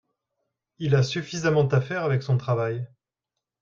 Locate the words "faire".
1.79-2.03